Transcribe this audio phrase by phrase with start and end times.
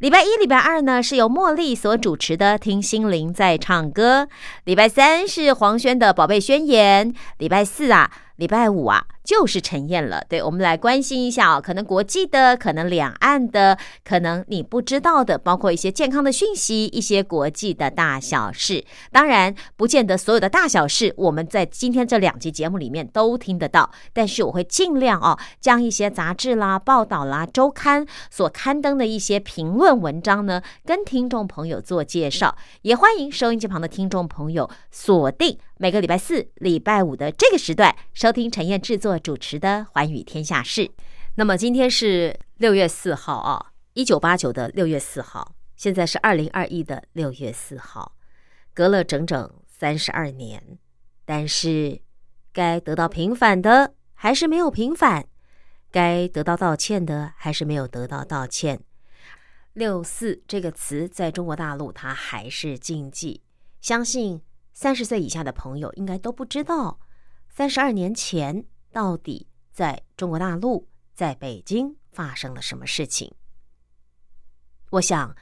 [0.00, 4.24] 礼拜一、礼拜二呢是由茉莉所主持的《听心灵在唱歌》，
[4.64, 8.10] 礼拜三是黄轩的《宝贝宣言》，礼拜四啊。
[8.36, 10.24] 礼拜五啊，就是陈燕了。
[10.26, 18.82] 对，我们来关心一下哦，可能国际的，可能两岸的，可能你不知道的，包括一些健康的讯息，一些国际的大小事。
[19.12, 23.90] 当然，不见得所有的大小事，我们在今天这两集节目里面都听得到。
[24.14, 32.56] 但是我会尽量哦，将一些杂志啦、报道啦、周刊所刊登的一些评论文章呢，跟听众朋友做介绍。
[32.82, 35.58] 也欢迎收音机旁的听众朋友锁定。
[35.78, 40.82] 每个礼拜四、礼拜五的这个时段，收听陈燕制作主持的《寰宇天下事》。
[41.36, 48.12] 那么今天是六月四号啊，一九八九的六月四号，现在是二零二一的六月四号，
[48.74, 50.78] 隔了整整三十二年。
[51.24, 52.00] 但是，
[52.52, 55.24] 该得到平反的还是没有平反，
[55.92, 58.80] 该得到道歉的还是没有得到道歉。
[59.72, 63.42] 六四这个词在中国大陆它还是禁忌，
[63.80, 64.42] 相信。
[64.72, 67.00] 三十岁以下的朋友应该都不知道，
[67.50, 73.34] 三十二年前到底在中国大陆，在北京发生了什么事情。
[74.90, 75.36] 我想，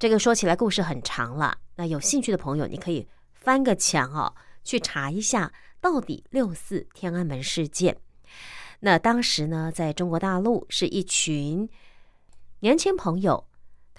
[0.00, 1.58] 这个说起来故事很长了。
[1.76, 7.96] 那有兴趣的朋友，你可以翻个墙哦，去查一下到底六四天安门事件。
[8.80, 11.68] 那当时呢，在中国大陆是一群
[12.60, 13.46] 年轻朋友。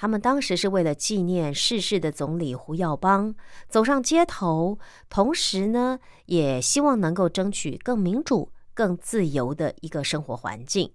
[0.04, 3.34] 他们当时是为了纪念逝世的总理胡耀邦，
[3.70, 4.78] 走上街头，
[5.10, 10.92] 同时呢，也希望能够争取更民主、更自由的一个生活环境。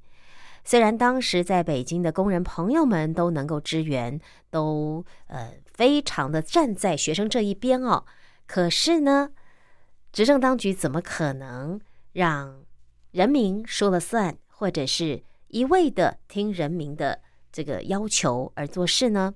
[0.63, 4.21] 虽然当时在北京的工人朋友们都能够支援，
[4.51, 8.05] 都呃非常的站在学生这一边哦，
[8.47, 9.31] 可是呢，
[10.13, 11.81] 执政当局怎么可能
[12.13, 12.61] 让
[13.13, 17.23] 人民说了算，或者是一味的听人民的？
[17.53, 19.35] 这个要求而做事呢？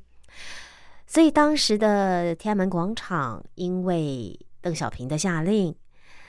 [1.07, 5.75] 所以当时的天安门广场，因为邓小平的下令，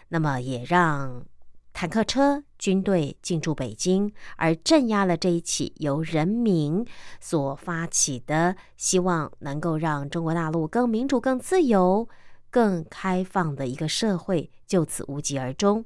[0.09, 1.25] 那么也让
[1.71, 6.85] 坦克车、军队进驻北京，而镇压了这一起由人民
[7.21, 12.07] 所发起的，希望能够让中国大陆更民主、更自由、
[12.49, 15.85] 更开放的一个社会，就此无疾而终。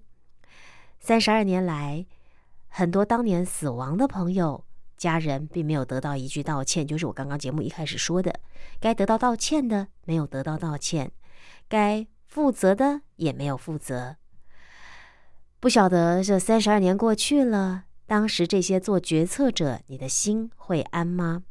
[1.00, 2.06] 三十二年来，
[2.68, 4.63] 很多当年死亡的朋友。
[4.97, 8.40] 家人并没有得到一句道歉，就是我刚刚节目一开始说的，
[8.80, 11.12] 该得到道歉的没有得到道歉，
[11.69, 14.16] 该负责的也没有负责。
[15.59, 21.44] 不晓得这三十二年过去了，当时这些做决策者，你的心会安吗？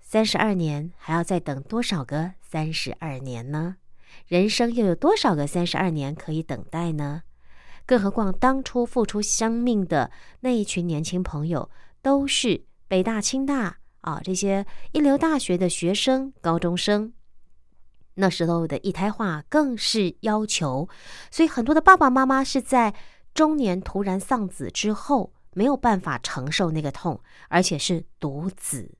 [0.00, 3.76] 三十二年还要再等多少个三十二年呢？
[4.26, 7.22] 人生又有多少个三十二年可以等待呢？
[7.84, 10.10] 更何况当初付出生命的
[10.40, 11.70] 那一群年轻朋友。
[12.06, 17.12] 都是北大、清大啊，这些一流大学的学生、高中生。
[18.14, 20.88] 那时候的一胎化更是要求，
[21.32, 22.94] 所以很多的爸爸妈妈是在
[23.34, 28.94] 中年突然丧子之后，没有办法承受那个痛，而且是独子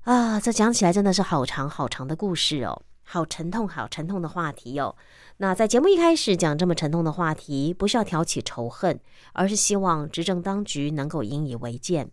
[0.00, 0.40] 啊。
[0.40, 2.82] 这讲起来真的是好长好长的故事哦，
[3.14, 4.96] 好沉痛、好沉痛的话题哦。
[5.36, 8.98] 那在节目一开始讲这么沉痛的话题，不是要挑起仇恨，
[9.32, 12.08] 而是希望执政当局能够引以为戒。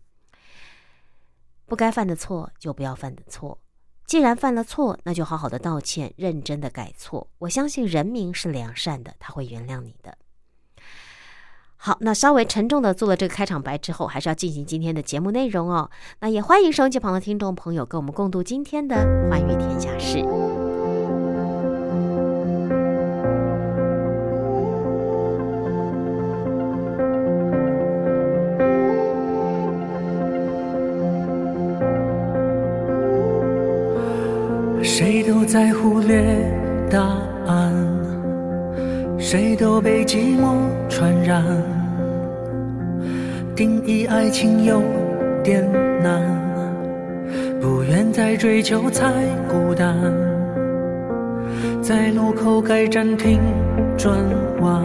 [1.65, 3.57] 不该犯的错就不要犯的错，
[4.05, 7.27] 既然犯了错，那就好好的道歉，认真的改错。
[7.39, 10.15] 我相信人民是良善的，他会原谅你的。
[11.77, 15.89] 好，那稍微沉重的做了这个开场白之后，还是要进行今天的节目内容哦。
[16.19, 18.97] 那也欢迎收音机旁的听众朋友跟我们共度今天的
[19.31, 20.17] 《寰宇天下事》。
[35.51, 36.23] 在忽略
[36.89, 37.01] 答
[37.45, 37.73] 案，
[39.19, 40.55] 谁都被寂寞
[40.87, 41.43] 传染。
[43.53, 44.81] 定义爱情有
[45.43, 45.69] 点
[46.01, 46.21] 难，
[47.59, 49.11] 不愿再追求才
[49.49, 49.93] 孤单。
[51.81, 53.37] 在路口该暂停
[53.97, 54.17] 转
[54.61, 54.81] 弯，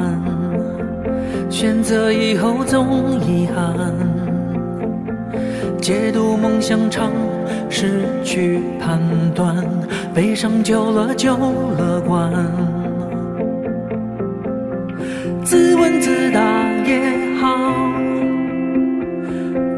[1.48, 3.94] 选择以后总遗憾。
[5.80, 7.12] 解读梦想场，
[7.70, 9.00] 失去判
[9.32, 9.64] 断，
[10.16, 11.36] 悲伤久了就
[11.78, 12.32] 乐观。
[15.44, 16.40] 自问自答
[16.86, 16.98] 也
[17.38, 17.54] 好，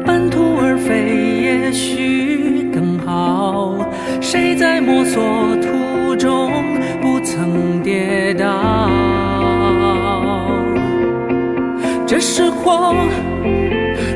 [0.05, 3.75] 半途而废也许更好。
[4.21, 5.21] 谁在摸索
[5.57, 6.49] 途中
[7.01, 8.89] 不曾跌倒？
[12.07, 12.95] 这是火。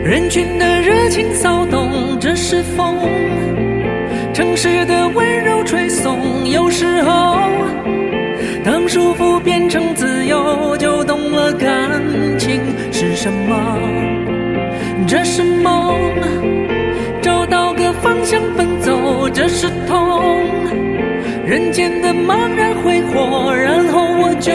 [0.05, 2.95] 人群的热情骚动，这是风；
[4.33, 6.47] 城市的温柔吹送。
[6.47, 7.37] 有时候，
[8.63, 12.01] 当束缚变成自由，就懂了感
[12.37, 12.61] 情
[12.91, 13.77] 是什么。
[15.07, 15.99] 这是梦，
[17.21, 20.21] 找到个方向奔走，这是痛。
[21.45, 24.51] 人间的茫然挥霍，然后我就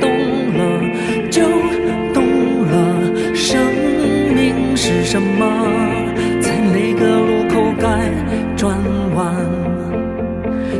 [0.00, 0.10] 懂
[0.58, 0.60] 了，
[1.30, 1.42] 就
[2.12, 2.24] 懂
[2.66, 3.60] 了，生
[4.34, 5.04] 命是。
[5.04, 5.46] 什么？
[6.38, 7.88] 在哪个路口该
[8.56, 8.76] 转
[9.14, 9.67] 弯？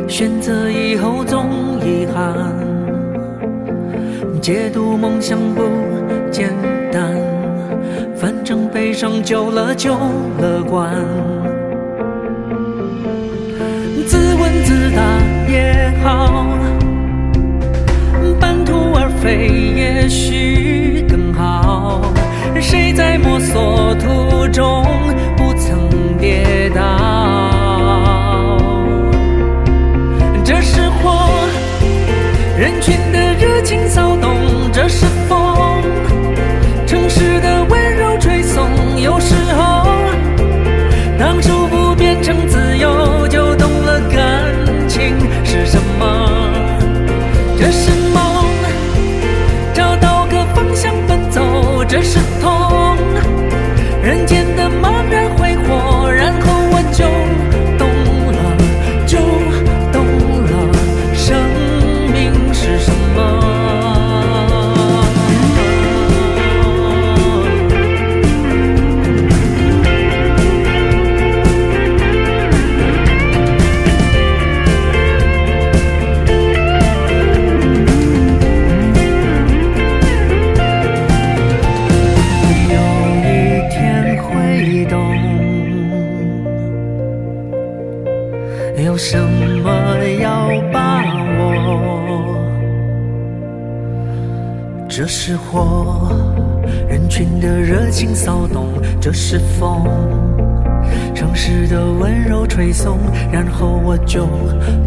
[0.09, 2.33] 选择以后总遗憾。
[4.41, 5.61] 解读梦想不
[6.31, 6.49] 简
[6.91, 7.15] 单，
[8.17, 9.93] 反正悲伤久了就
[10.41, 10.91] 乐观。
[14.07, 15.01] 自问自答
[15.47, 16.47] 也好，
[18.39, 22.01] 半途而废也许更好。
[22.59, 24.83] 谁在摸索途中
[25.37, 27.38] 不曾跌倒？
[32.59, 34.35] 人群的热情骚动；
[34.73, 35.81] 这是风，
[36.85, 37.63] 城市的
[95.01, 96.11] 这是火，
[96.89, 98.65] 人群的热情骚动；
[98.99, 99.87] 这是风，
[101.15, 102.97] 城市的温柔吹送。
[103.31, 104.27] 然后我就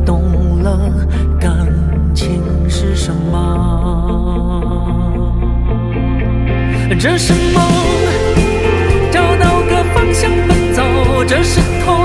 [0.04, 0.20] 懂
[0.62, 0.92] 了，
[1.40, 1.66] 感
[2.14, 4.12] 情是什么。
[7.00, 7.62] 这是梦，
[9.10, 10.82] 找到个方向奔走；
[11.26, 11.96] 这是痛，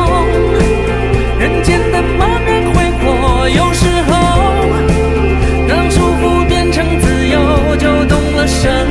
[8.47, 8.87] 生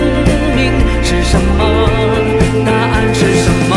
[0.54, 0.72] 命
[1.02, 1.88] 是什么？
[2.64, 3.74] 答案是什么？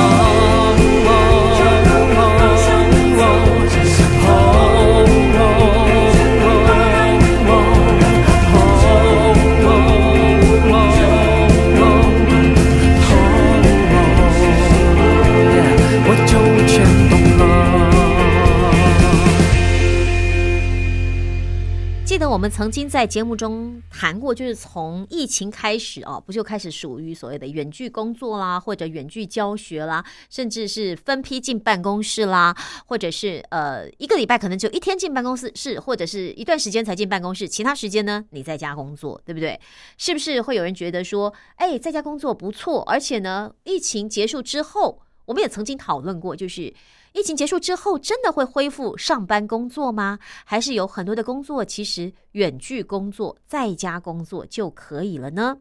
[22.31, 23.68] 我们曾经在节目中
[23.99, 39.59] 谈过，就是从疫情开始哦，不就开始属于所谓的远距工作啦，或者远距教学啦，甚至是分批进办公室啦，或者是呃一个礼拜可能就一天进办公室，是或者是一段时间才进办公室，其他时间呢你在家工作，对不对？
[39.97, 46.73] 是不是会有人觉得说，哎，在家工作不错，而且呢，疫情结束之后，我们也曾经讨论过，就是。
[47.13, 50.19] 疫情结束之后，真的会恢复上班工作吗？
[50.45, 55.57] 还是有很多的工作其实远距工作、在家工作就可以了呢？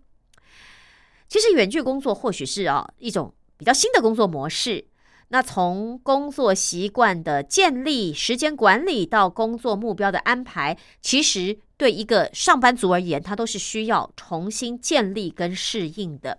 [1.27, 4.87] 其实远距工作或许是啊一种比较新的工作模式。
[5.31, 16.39] 那从工作习惯的建立、时间管理到工作目标的安排，其实对一个上班族而言，他都是需要重新建立跟适应的。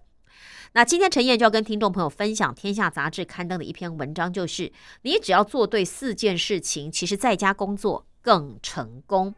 [0.73, 4.71] 那今天陈燕就要跟听众朋友分享《天下杂志》刊登的一篇文章，就是
[5.01, 9.33] 你只要做对四件事情，其实在家工作更成功。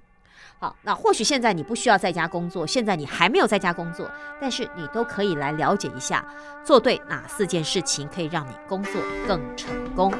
[0.59, 6.23] 好，那或许现在你不需要在家工作，现在你还没有在家工作，但是你都可以来了解一下，
[6.65, 10.13] 做对哪四件事情可以让你工作更成功。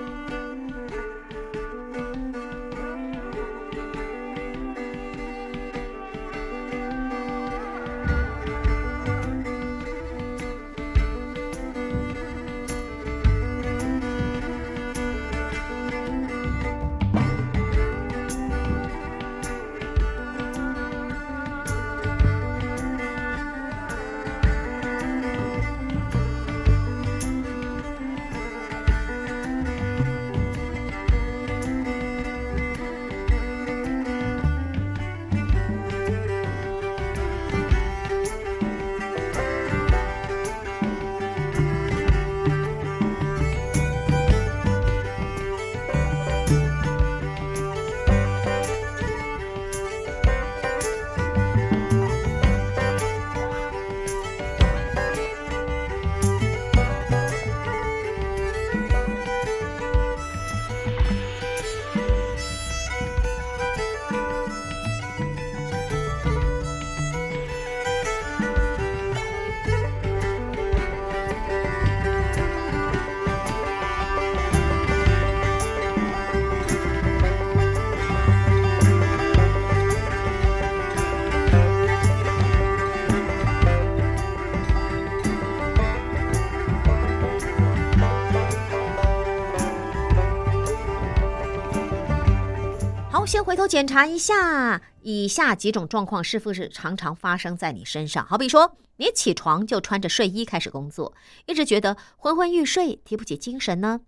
[93.71, 98.25] 检查一下，以下几种状况是不是常常发生在你身上？
[98.25, 104.01] 好比说，你起床就穿着睡衣开始工作，一直觉得昏昏欲睡，提不起精神呢？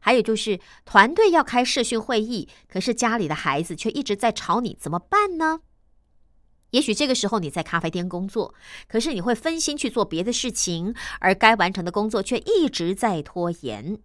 [0.00, 5.60] 还有就是团队要开视讯会议，可是家里的孩子却一直在吵你，怎么办呢？
[6.70, 8.54] 也许这个时候你在咖啡店工作，
[8.88, 13.98] 可是你会分心去做别的事情，而该完成的工作却一直在拖延。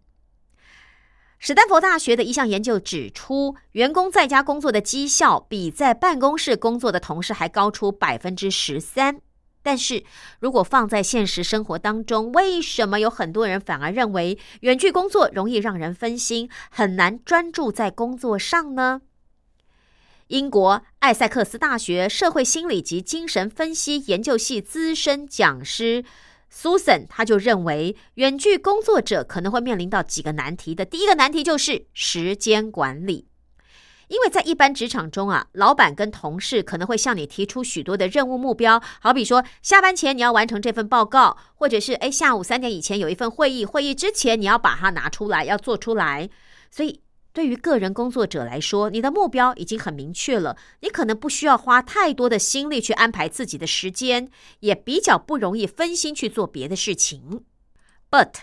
[1.43, 9.19] 史丹佛大学的一项研究指出，员工在家工作的绩效比在办公室工作的同事还高出百分之十三。
[9.63, 10.03] 但是
[10.39, 19.01] 如果放在现实生活当中，为什么有很多人反而认为远距工作容易让人分心，很难专注在工作上呢？
[20.27, 26.05] 英国艾塞克斯大学社会心理及精神分析研究系资深讲师
[26.53, 30.83] Susan，他就认为，远距工作者可能会面临到几个难题的。
[30.83, 33.27] 第一个难题就是时间管理，
[34.09, 46.29] 因为在一般职场中啊，老板跟同事可能会向你提出许多的任务目标，好比说下班前你要完成这份报告，或者是诶下午三点以前有一份会议，会议之前你要把它拿出来，要做出来，
[46.69, 47.01] 所以。
[47.33, 57.45] 对于个人工作者来说，你的目标已经很明确了，你可能不需要花太多的心力去安排自己的时间，也比较不容易分心去做别的事情。
[58.09, 58.33] But，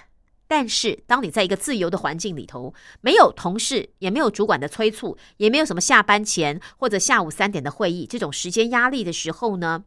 [0.47, 9.85] 但是当你在一个自由的环境里头，没有同事，也没有主管的催促，也没有什么下班前或者下午三点的会议这种时间压力的时候呢？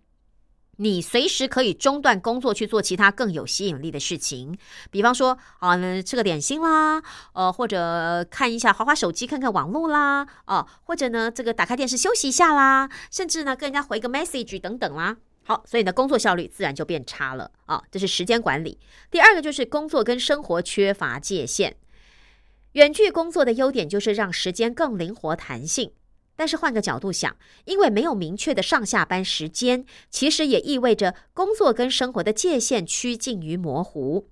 [0.81, 4.57] 你随时可以中断工作去做其他更有吸引力的事情，
[4.89, 15.17] 比方说啊，吃个点心啦，呃，或者看一下滑滑手机，看看网络啦，啊，或者呢，这个打开电视休息一下啦，甚至呢，跟人家回个 message 等等啦。
[15.43, 17.83] 好，所以呢，工作效率自然就变差了啊。
[17.91, 18.79] 这是时间管理。
[19.11, 21.75] 第二个就是工作跟生活缺乏界限。
[22.71, 25.91] 远距工作的优点就是让时间更灵活弹性。
[26.41, 34.27] 但是换个角度想，因为没有明确的上下班时间，其实也意味着工作跟生活的界限趋近于模糊。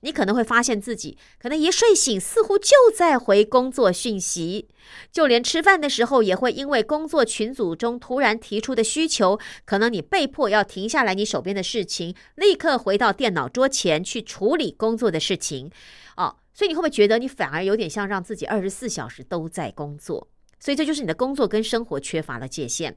[0.00, 4.70] 你可能会发现自己可能一睡醒，似乎就在回工作讯息，
[5.12, 15.70] 就连吃饭的时候，也会因为工作群组中突然提出的需求，可能你被迫要停下来你手边的事情，立刻回到电脑桌前去处理工作的事情。
[16.16, 20.28] 哦，所以你会不会觉得你反而有点像让自己二十四小时都在工作？
[20.62, 22.96] 所以这就是你的工作跟生活缺乏了界限。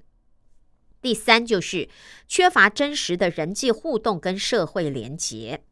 [1.01, 1.89] 第三就是
[2.27, 5.63] 缺乏真实的人际互动跟社会连结，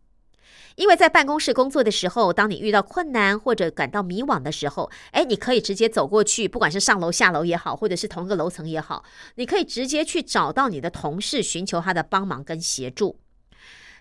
[0.75, 13.19] 因为在办公室工作的时候，当你遇到困难或者感到迷惘的时候，哎，你可以直接走过去，不管是上楼下楼也好，或者是同一个楼层也好，你可以直接去找到你的同事，寻求他的帮忙跟协助。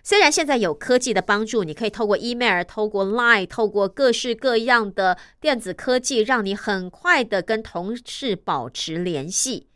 [0.05, 9.69] 虽然现在有科技的帮助，你可以透过 email、透过 line、透过各式各样的电子科技，让你很快的跟同事保持联系，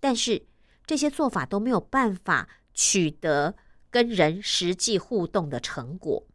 [0.00, 0.46] 但是
[0.86, 3.54] 这些做法都没有办法取得
[3.90, 6.26] 跟人实际互动的成果。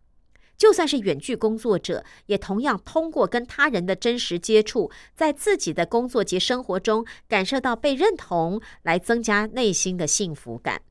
[0.55, 10.83] 就算是远距工作者，也同样通过跟他人的真实接触，在自己的工作及生活中感受到被认同，来增加内心的幸福感。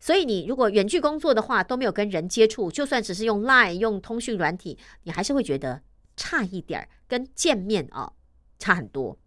[0.00, 5.82] 所以，你如果远距工作的话，都没有跟人接触，就算只是用 Line 用通讯软体，你还是会觉得
[6.16, 8.12] 差一点儿，跟见面啊
[8.58, 9.18] 差很多。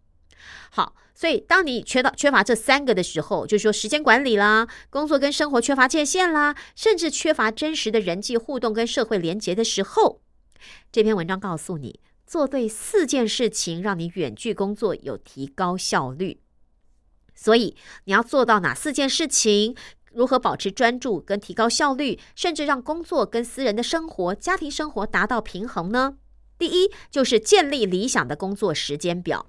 [0.70, 10.22] 好，所以当你缺到缺乏这三个的时候，就是说时间管理啦，工作跟生活缺乏界限啦，甚至缺乏真实的人际互动跟社会连结的时候，
[10.92, 16.40] 这篇文章告诉你，做对四件事情，让你远距工作有提高效率。
[17.34, 19.76] 所以你要做到哪四件事情？
[20.12, 26.16] 如何保持专注跟提高效率，甚至让工作跟私人的生活、家庭生活达到平衡呢？
[26.58, 29.46] 第一，就是建立理想的工作时间表。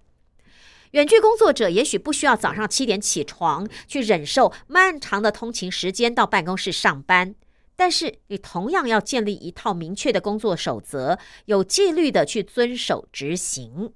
[0.92, 7.36] 远距工作者也许不需要早上七点起床，去忍受漫长的通勤时间到办公室上班，
[7.76, 13.94] 但是你同样要建立一套明确的工作守则，有纪律的去遵守执行。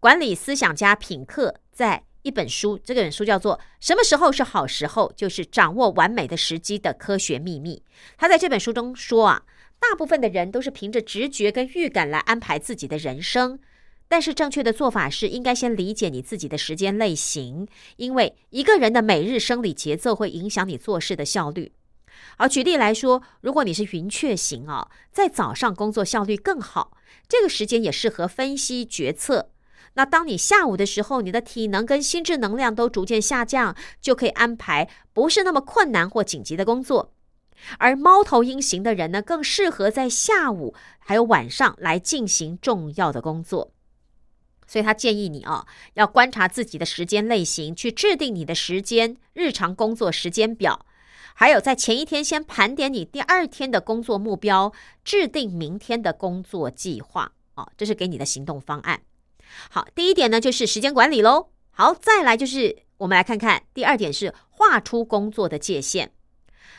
[0.00, 2.04] 管理思想家品克在。
[2.22, 7.82] 一本书，这本书叫做《什么时候是好时候》，就是掌握完美的时机的科学秘密。
[8.16, 9.42] 他在这本书中说啊，
[9.80, 13.58] 大部分的人都是凭着直觉跟预感来安排自己的人生，
[14.06, 21.72] 但是正确的做法是应该先理解你自己的时间类型，因为一个人的每日生理节奏会影响你做事的效率。
[22.38, 29.50] 好，举例来说，如果你是云雀型啊，在早上工作效率更好，这个时间也适合分析决策。
[29.94, 37.12] 那当你下午的时候，你的体能跟心智能量都逐渐下降，就可以安排不是那么困难或紧急的工作。
[37.78, 43.72] 而猫头鹰型的人呢，更适合在下午还有晚上来进行重要的工作。
[44.66, 50.86] 所以他建议你啊，要观察自己的时间类型，去制定你的时间日常工作时间表。
[51.34, 54.72] 还有在前一天先盘点你第二天的工作目标，
[55.04, 57.32] 制定明天的工作计划。
[57.54, 59.02] 哦，这是给你的行动方案。
[59.70, 61.48] 好，第一点呢就是时间管理喽。
[61.70, 66.12] 好，再来就是我们来看看第二点是画出工作的界限。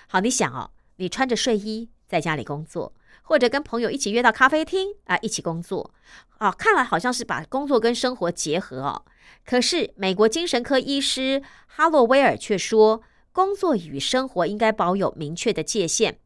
[0.08, 5.94] 好，你想哦，你穿着睡衣在家里工作，或者跟朋友一起约到咖啡厅啊一起工作，
[6.38, 9.04] 啊，看来好像是把工作跟生活结合哦。
[9.46, 13.02] 可是美国精神科医师哈洛威尔却说，
[13.32, 16.20] 工作与生活应该保有明确的界限。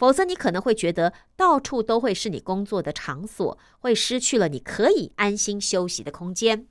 [0.00, 6.66] 否则，你可能会觉得到处都会是你工作的场所，会失去了你可以安心休息的空间。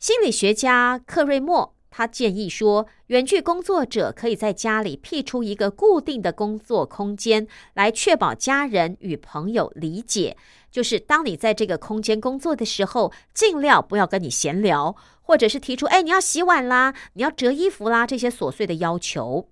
[0.00, 10.36] 心理学家克瑞莫他建议说，远距工作者可以在家里辟出一个固定的工作空间，来确保家人与朋友理解。
[10.72, 19.48] 就是当你在这个空间工作的时候，尽量不要跟你闲聊，或者是提出“哎，你要洗碗啦，你要折衣服啦”这些琐碎的要求。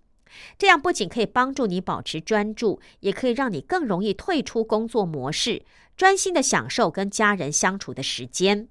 [0.59, 5.65] 这样不仅可以帮助你保持专注，也可以让你更容易退出工作模式，
[5.97, 8.69] 专心的享受跟家人相处的时间。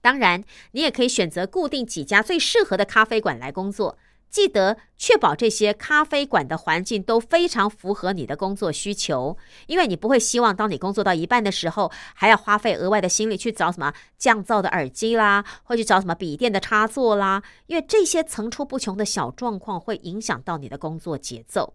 [0.00, 3.98] 当然，你也可以选择固定几家最适合的咖啡馆来工作。
[4.30, 9.36] 记得确保这些咖啡馆的环境都非常符合你的工作需求，
[9.66, 21.74] 因为你不会希望当你工作到一半的时候，还要花费额外的心力去找什么降噪的耳机啦，或去找什么笔电的插座啦，因为这些层出不穷的小状况会影响到你的工作节奏。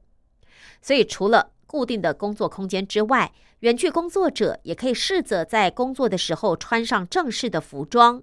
[0.82, 8.22] 所以，除了固定的工作空间之外，远距工作者也可以试着在工作的时候穿上正式的服装。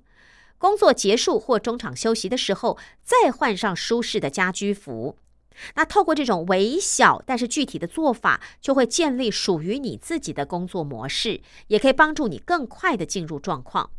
[0.59, 5.16] 工作结束或中场休息的时候，再换上舒适的家居服。
[5.75, 13.90] 那透过这种微小但是具体的做法，就会建立属于你自己的工作模式，也可以帮助你更快的进入状况。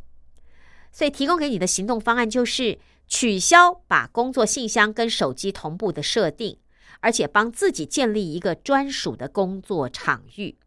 [0.91, 6.60] 所以，提供给你的行动方案就是取消把工作信箱跟手机同步的设定，
[7.02, 10.58] 而且帮自己建立一个专属的工作场域。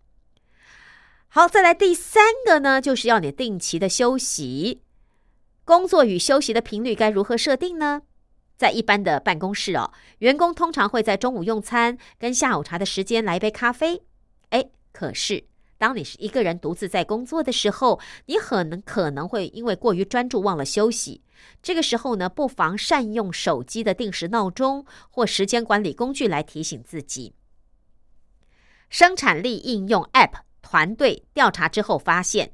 [1.28, 4.82] 好，再来第三个呢，就是要你定期的休息。
[5.64, 8.02] 工作与休息的频率该如何设定呢？
[8.56, 14.02] 在一般的办公室哦，员工通常会在中午用餐跟下午茶的时间来一杯咖啡。
[14.50, 15.44] 哎，可是
[15.78, 21.22] 当你是一个人独自在工作的时候，你可能可能会因为过于专注忘了休息。
[21.62, 27.34] 这个时候呢，不妨善用手机的定时闹钟或时间管理工具来提醒自己。
[28.90, 32.52] 生产力应用 App 团队调查之后发现。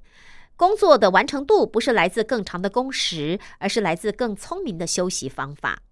[0.59, 5.85] 工作的完成度不是来自更长的工时，而是来自更聪明的休息方法。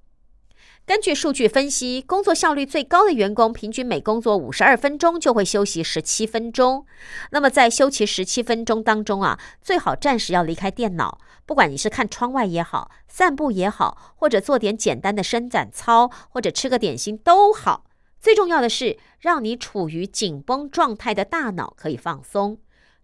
[0.84, 6.84] 根据数据分析，工作效率最高的员工平均每工作五十二分钟就会休息十七分钟。
[7.30, 17.84] 那么在休息十七分钟当中啊，最好暂时要离开电脑，不管你是看窗外也好，散步也好，或者做点简单的伸展操，或者吃个点心都好。
[18.20, 22.58] 最重要的是，让你处于紧绷状态的大脑可以放松。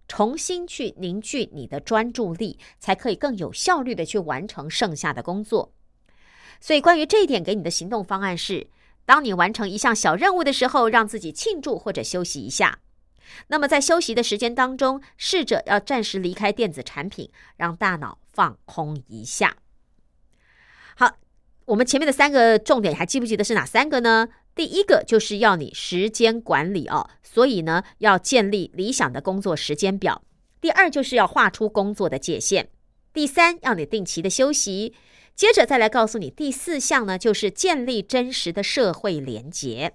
[0.08, 5.72] 重新去凝聚你的专注力，才可以更有效率的去完成剩下的工作。
[6.60, 8.68] 所以，关于这一点，给你的行动方案是：
[9.04, 12.78] 当你完成一项小任务的时候，让自己庆祝或者休息一下。
[13.48, 19.56] 那么，在休息的时间当中，试着要暂时离开电子产品，让大脑放空一下。
[20.94, 21.16] 好，
[21.64, 24.28] 我们前面的三个重点还记不记得是哪三个呢？
[24.54, 30.22] 第一个就是要你时间管理哦，所以呢，要建立理想的工作时间表。
[30.60, 32.68] 第二就是要画出工作的界限。
[33.12, 34.94] 第三，要你定期的休息。
[35.34, 39.94] 接着再来告诉你第四项呢，就是建立真实的社会连结。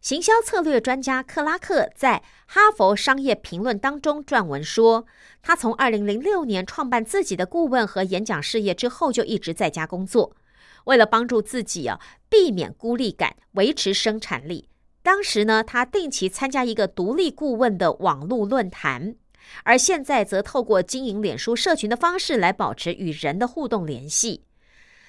[0.00, 5.06] 行销策略专家克拉克在《哈佛商业评论》当中撰文说，
[5.42, 10.36] 他从二零零六年创办自己的顾问和演讲事业之后，就一直在家工作。
[10.84, 14.68] 为了帮助自己啊，避免孤立感，维持生产力，
[15.02, 19.16] 当时呢，他定期参加一个独立顾问的网络论坛，
[19.64, 24.44] 而现在则透过经营脸书社群的方式来保持与人的互动联系。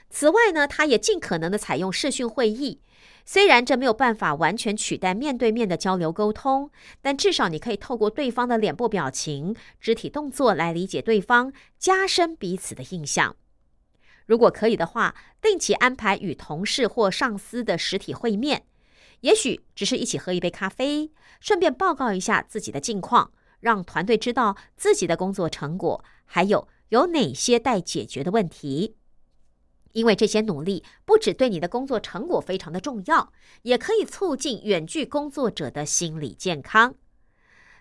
[0.09, 2.79] 此外呢，他也尽可能的采用视讯会议，
[3.25, 6.69] 虽然这没有办法完全取代面对面的交流沟通，
[7.01, 13.35] 但至少你可以透过对方的脸部表情、肢体动作来理解对方，加深彼此的印象。
[14.25, 18.65] 如果可以的话，定期安排与同事或上司的实体会面，
[19.21, 28.95] 也许只是一起喝一杯咖啡，顺便报告一下自己的近况，让团队知道自己的工作成果，还有有哪些待解决的问题。
[29.91, 36.95] 因为这些努力不只对你的工作成果非常的重要，也可以促进远距工作者的心理健康。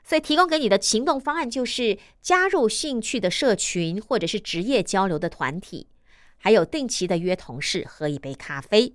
[0.05, 5.89] 所以提供给你的行动方案就是加入兴趣的社群或者是职业交流的团体，
[6.45, 8.95] 还有定期的约同事喝一杯咖啡。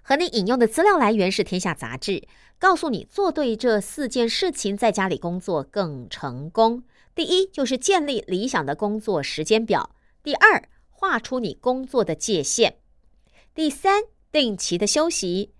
[0.00, 2.12] 和你引用的资料来源是《天下杂志》，
[2.58, 6.82] 告诉你做对这四件事情，在家里工作更成功。
[7.14, 9.90] 第一，就是建立理想的工作时间表；
[10.22, 12.76] 第二，画出你工作的界限；
[13.54, 15.50] 第三，定期的休息；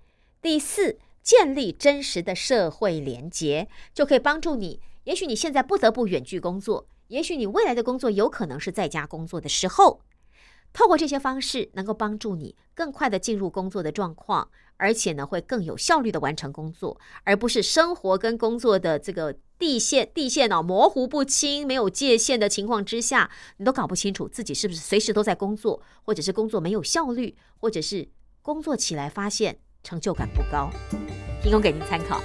[0.41, 0.99] 第四。
[1.23, 4.81] 建立真实的社会连结，就可以帮助你。
[5.03, 10.03] 也许你现在不得不远距工作，也许你未来的工作有可能是在家工作的时候，
[10.77, 28.07] 透过这些方式，能够帮助你更快的进入工作的状况，而且呢，会更有效率的完成工作，而不是生活跟工作的这个地线地线哦模糊不清、没有界限的情况之下，你都搞不清楚自己是不是随时都在工作，或者是工作没有效率，或者是
[28.43, 29.59] 工作起来发现。
[29.83, 30.69] 成就感不高，
[31.41, 32.21] 提供给您参考。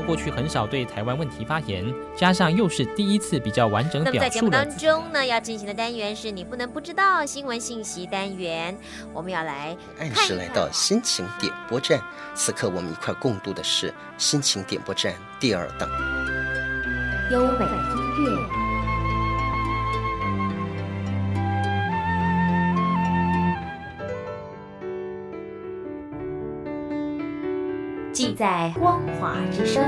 [0.00, 1.84] 过去很少对台湾问题发言，
[2.16, 4.18] 加上又是第一次比较完整表述。
[4.18, 8.76] 那么在节目当中呢，要进行的单元是你不能不知道新闻信息单元，
[9.12, 12.00] 我们要来按时来到心情点播站。
[12.34, 15.88] 此刻我们一块共度的是心情点播站第二档，
[17.30, 18.55] 优美音乐。
[28.16, 29.84] 记在光华之声。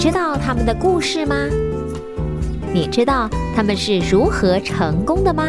[0.00, 1.36] 知道他们的故事吗？
[2.72, 5.44] 你知道他们是如何成功的吗？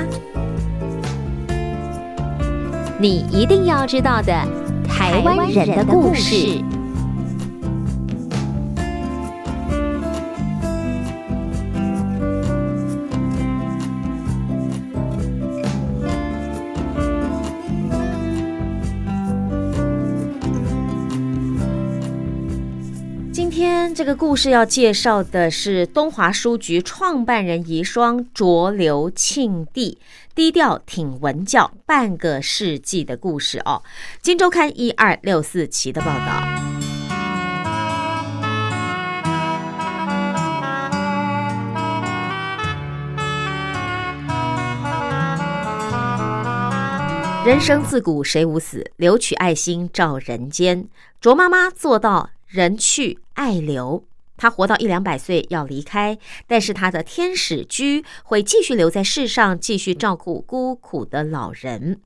[2.99, 4.33] 你一定要知道的
[4.85, 6.61] 台湾人的故事。
[24.01, 29.99] 这个故事要介绍的是东华书局创办人遗孀浊流庆帝
[30.33, 33.83] 低调挺文教半个世纪的故事哦，
[34.19, 36.41] 《金周刊》一二六四期的报道。
[47.45, 50.87] 人生自古谁无死，留取爱心照人间。
[51.19, 54.05] 卓妈妈做到人去爱留，
[54.37, 61.99] 他活到一两百岁要离开，但是他的天使居会继续留在世上，继续照顾孤苦的老人。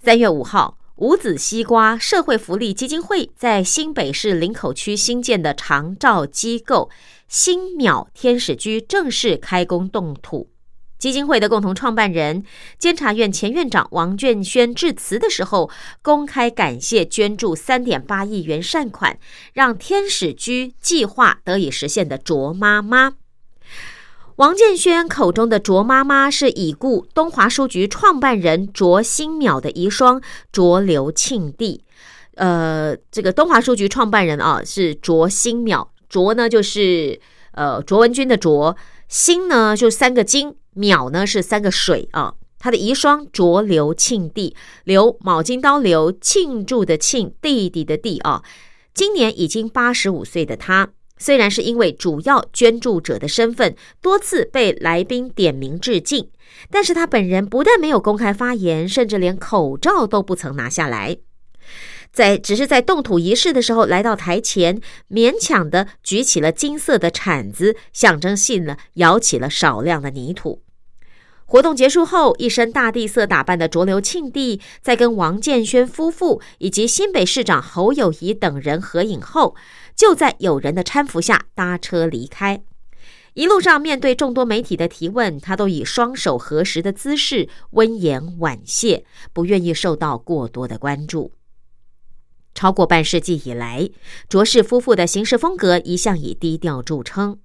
[0.00, 6.90] 三月五号，五子西瓜社会福利基金会在新北市林口区新建的长照机构
[7.28, 10.48] 新淼天使居正式开工动土。
[11.02, 12.44] 基金会的共同创办人、
[12.78, 15.68] 监察院前院长王卷轩致辞的时候，
[16.00, 19.18] 公开感谢捐助三点八亿元善款，
[19.52, 23.14] 让天使居计划得以实现的卓妈妈。
[24.36, 31.80] 王建轩口中的卓妈妈是已故东华书局创办人卓新淼的遗孀卓刘庆娣。
[32.36, 37.20] 呃，这个东华书局创办人啊是卓新淼，卓呢就是
[37.54, 38.76] 呃卓文君的卓，
[39.12, 40.56] 新呢就三个金。
[40.74, 48.42] 淼呢是三个水啊，他的遗孀卓流庆帝，刘卯金刀刘庆祝的庆弟弟的弟啊，
[48.94, 56.30] 今年已经八十五岁的他，虽然是因为主要捐助者的身份，多次被来宾点名致敬，
[56.70, 61.18] 但是他本人不但没有公开发言，甚至连口罩都不曾拿下来，
[62.12, 70.62] 在只是在动土仪式的时候，来到台前，勉强的举起了金色的铲子，象征性的舀起了少量的泥土。
[71.46, 79.54] 活动结束后，一身大地色打扮的卓流庆帝，在跟王建轩夫妇以及新北市长侯友谊等人合影后，
[79.94, 82.62] 就在友人的搀扶下搭车离开。
[83.34, 91.32] 一路上面对众多媒体的提问，他都以双手合十的姿势，温言婉谢，不愿意受到过多的关注。
[92.54, 93.88] 超过半世纪以来，
[94.28, 97.38] 卓氏夫妇的行事风格一向以低调著称。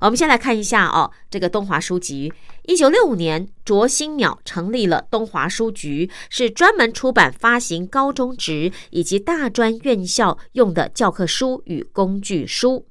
[0.00, 2.32] 我们先来看一下哦，这个东华书局，
[2.64, 12.89] 一九六五年，卓新淼成立了东华书局，是专门出版发行高中职以及大专院校用的教科书与工具书。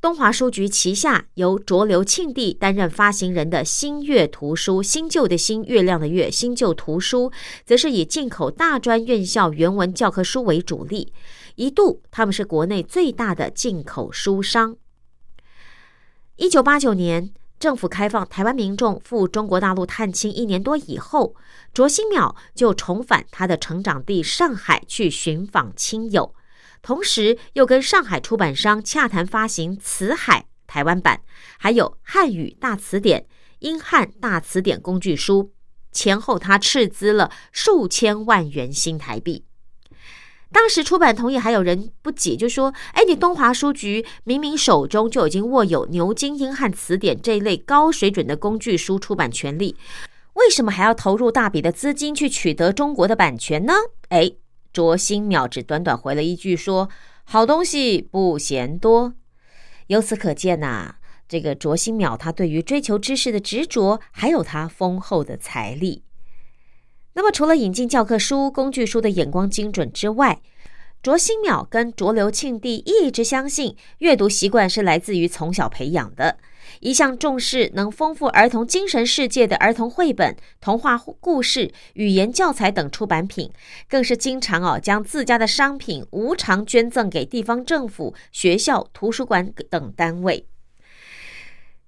[0.00, 7.30] 东华书局旗下由卓流庆帝担任发行人的新月图书，新旧的新月亮的月，新旧图书，
[7.66, 11.12] 则是以进口大专院校原文教科书为主力，
[11.56, 14.74] 一度他们是国内最大的进口书商。
[16.36, 21.34] 一九八九年，政府开放台湾民众赴中国大陆探亲一年多以后，
[21.74, 26.34] 卓新淼就重返他的成长地上海去寻访亲友，
[26.82, 31.20] 同时又跟上海出版商洽谈发行《辞海》台湾版，
[31.58, 33.20] 还有《汉语大词典》
[33.58, 35.52] 《英汉大词典》工具书，
[35.92, 39.44] 前后他斥资了数千万元新台币。
[40.52, 49.76] 当时出版同意，还有人不解，就说：“哎，你东华书局明明手中就已经握有牛津英汉词典这一类高水准的工具书出版权利，
[50.32, 53.74] 为什么还要投入大笔的资金去取得中国的版权呢？”
[54.10, 54.28] 哎，
[54.72, 56.88] 卓新淼只短短回了一句说
[57.24, 59.14] ：“好东西不嫌多。”
[59.88, 60.96] 由此可见呐，
[61.28, 66.04] 这个卓新淼他对于追求知识的执着，还有他丰厚的财力。
[67.14, 70.40] 那么，除了引进教科书、工具书的眼光精准之外，
[71.02, 76.38] 卓新淼跟卓留庆帝一直相信，阅读习惯是来自于从小培养的。
[76.78, 83.50] 一向重视能丰富儿童精神世界的儿童绘本、童话故事、语言教材等出版品，
[83.88, 90.46] 更是经常哦将自家的商品无偿捐赠给地方政府、学校、图书馆等单位。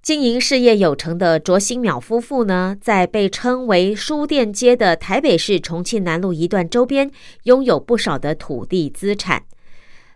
[0.02, 7.08] 经营事业有成的卓新淼夫妇呢，在被称为书店街的台北市重庆南路一段周边，
[7.44, 9.44] 拥有不少的土地资产。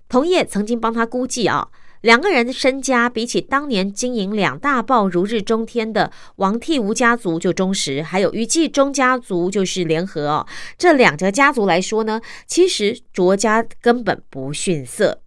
[0.09, 1.69] 同业曾经帮他估计啊，
[2.03, 10.47] 两个人的身家比起当年经营两大报如日中天的王替吴家族就忠实，还有余继忠家族就是联合哦，
[10.79, 15.23] 这两个家族来说呢，其实卓家根本不逊色。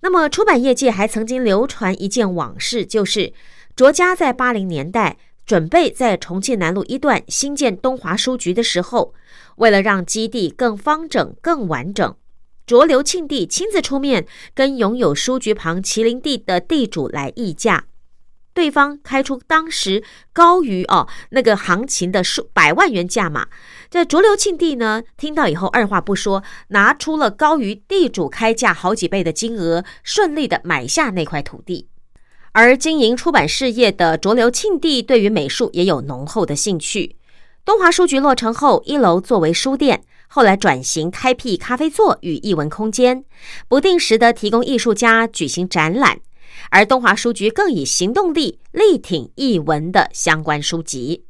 [0.00, 3.32] 那么，出版业界还曾经流传一件往事，就是
[3.74, 9.14] 卓家在八零年代准备在重庆南路一段新建东华书局的时候，
[9.56, 12.14] 为了让基地更方整、更完整，
[12.68, 17.86] 卓刘庆帝亲自出面跟拥有书局旁麒麟地的地主来议价。
[18.52, 20.04] 对方开出当时
[20.34, 23.48] 高于哦那个行情的数百万元价码，
[23.88, 31.88] 这卓流庆帝呢听到以后二话不说，拿出了高于地主开价好几倍的金额，顺利的买下那块土地。
[32.52, 37.16] 而经营出版事业的卓流庆帝对于美术也有浓厚的兴趣。
[37.64, 40.02] 东华书局落成后，一楼作为书店，
[40.38, 43.24] 后来转型开辟咖啡座与艺文空间，
[43.66, 46.20] 不定时的提供艺术家举行展览。
[46.70, 51.24] 而东华书局更以行动力力挺译文的相关书籍。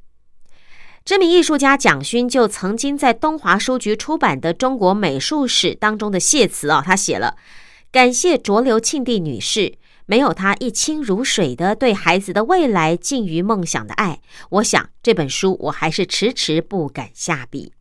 [1.07, 7.39] 知名艺术家蒋勋就曾经在东华书局出版的《中国美术史》当中的谢词啊，他写了
[7.91, 17.73] 感谢浊流庆帝女士，没有她一清如水的对孩子的未来近于梦想的爱，我想这本书我还是迟迟不敢下笔。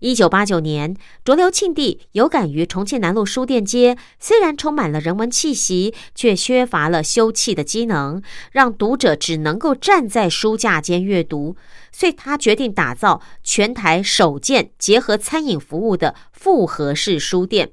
[0.00, 11.56] 一九八九年，浊流庆帝有感于重庆南路书店街虽然充满了人文气息，却缺乏了休憩的机能，让读者只能够站在书架间阅读，
[11.90, 17.70] 所以他决定打造全台首件结合餐饮服务的复合式书店，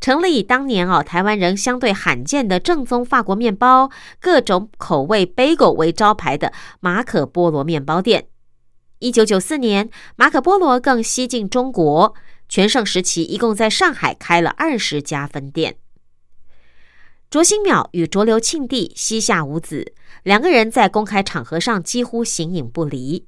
[0.00, 8.29] 成立以当年哦台湾人相对罕见的正宗法国面包、各种口味 bagel 为招牌的马可波罗面包店。
[9.00, 12.14] 一九九四年，马可波罗更西进中国。
[12.50, 15.76] 全盛时期，一共在上海开了二十家分店。
[17.30, 23.24] 卓新淼与浊流庆帝膝下无子，两个人在公开场合上几乎形影不离。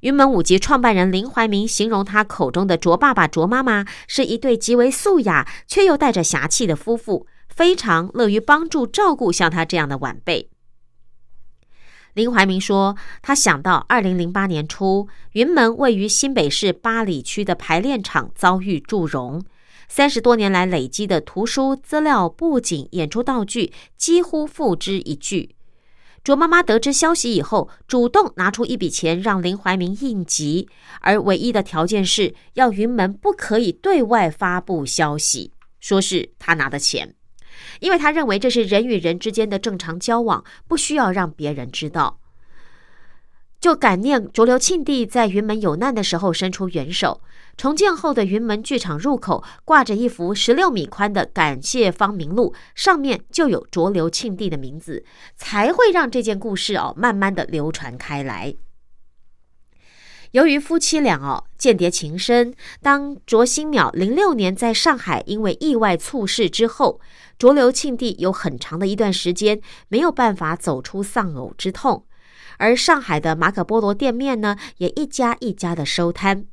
[0.00, 10.51] 云门舞集创办人林怀民形容他口中的卓爸爸、卓妈妈是一对极为素雅却又带着侠气的夫妇，非常乐于帮助照顾像他这样的晚辈。
[12.14, 19.42] 林怀民说：“他想到二零零八年初，云门位于新北市八里区的排练场遭遇祝融，
[19.88, 25.54] 三十多年来累积的图书资料、布景、演出道具几乎付之一炬。
[26.22, 30.68] 卓妈妈得知消息以后，主动拿出一笔钱让林怀民应急，
[31.00, 37.14] 而唯一的条件是要云门不可以对外发布消息，说是他拿的钱。”
[37.80, 42.18] 因为他认为这是人与人之间的正常交往，不需要让别人知道。
[43.60, 47.20] 就感念浊流庆帝在云门有难的时候伸出援手，
[47.56, 55.04] 重建后的云门剧场入口挂着一幅十六米宽的感谢方明录，上面就有浊流庆帝的名字，
[55.36, 58.52] 才会让这件故事哦慢慢的流传开来。
[60.32, 67.00] 由于夫妻俩哦间谍情深，当卓新淼零六年在上海因为意外猝逝之后，
[67.42, 72.06] 浊流庆帝有很长的一段时间没有办法走出丧偶之痛，
[72.58, 76.46] 而上海的马可波罗店面呢也一家一家的收摊。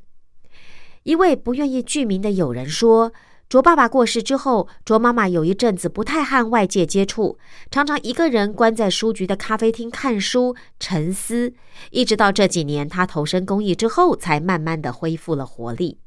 [1.04, 3.12] 一位不愿意具名的友人说。
[3.48, 7.38] 卓爸爸过世之后，卓妈妈有一阵子不太和外界接触，
[7.70, 11.54] 常常一个人关在书局的咖啡厅看书沉思，
[11.92, 15.98] 一直到这几年他投身公益之后，才慢慢的恢复了活力。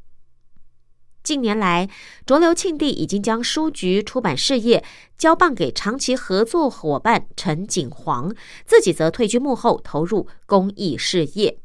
[1.24, 1.90] 近年来，
[2.26, 4.84] 浊流庆帝已经将书局出版事业
[5.18, 11.58] 交棒给长期合作伙伴陈景煌，自己则退居幕后，投入公益事业。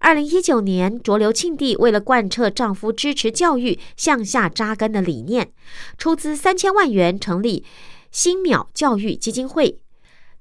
[0.00, 5.52] 二零一九年，浊流庆帝为了贯彻丈夫支持教育、向下扎根的理念，
[5.96, 7.64] 出资三千万元成立
[8.10, 9.78] 新淼教育基金会，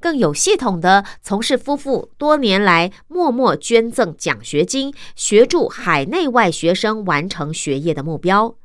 [0.01, 8.55] 更有系统的从事夫妇多年来默默捐赠奖学金，协助海内外学生完成学业的目标。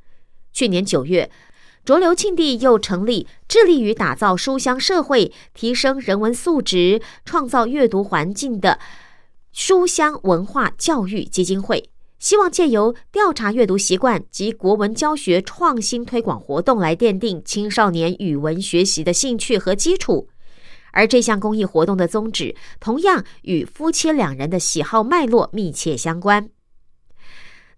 [0.53, 1.31] 去年九月，
[1.85, 8.81] 浊流庆帝又成立致力于打造书香社会、提升人文素质、创造阅读环境的。
[9.53, 20.29] 书香文化教育基金会希望借由调查阅读习惯及国文教学创新推广活动，来奠定青少年语文学习的兴趣和基础。
[20.97, 26.49] 而这项公益活动的宗旨，同样与夫妻两人的喜好脉络密切相关。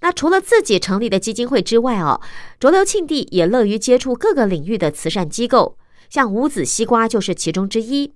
[0.01, 2.21] 那除了自己成立的基金会之外，哦，
[2.61, 5.77] 浊流庆帝也乐于接触各个领域的慈善机构，
[6.09, 8.14] 像五子西瓜就是其中之一。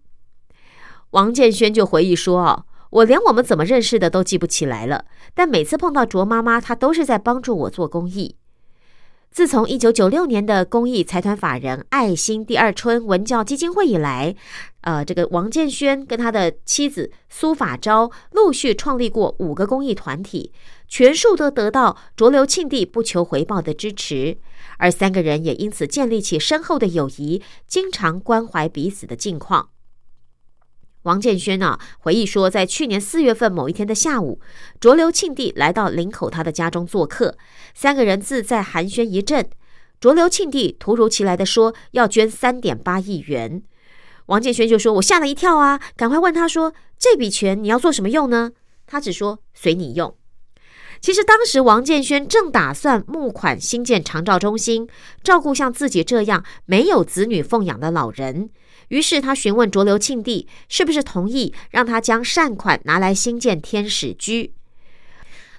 [1.11, 2.65] 王建轩就回忆说，哦。
[2.91, 8.37] 我连我们怎么认识的都记不起来了，但每次碰到卓妈妈，她都是在帮助我做公益。
[9.33, 14.37] 自从一九九六年的公益财团法人爱心第二春文教基金会以来，
[14.83, 20.53] 呃，这个王建轩跟他的妻子苏法昭陆续创立过五个公益团体，
[20.87, 24.37] 全数都得到浊流庆帝不求回报的支持，
[24.77, 29.71] 而三个人也因此建立起深厚的友谊，经常关怀彼此的近况。
[31.03, 34.41] 王建轩呢回忆说，在去年四月份某一天的下午，
[34.81, 37.37] 浊流庆帝来到林口他的家中做客，
[37.75, 39.49] 三个人自在寒暄一阵。
[40.01, 43.63] 浊流庆帝突如其来的说要捐三点八亿元，
[44.27, 48.53] 王建轩就说：“我吓了一跳啊，赶快问他说这笔钱你要做什么用呢？”
[48.87, 50.17] 他只说随你用。
[51.01, 54.89] 其实当时王建轩正打算募款新建长照中心，
[55.25, 58.51] 照顾像自己这样没有子女奉养的老人。
[58.93, 64.53] 于是他询问浊流庆帝是不是同意让他将善款拿来兴建天使居。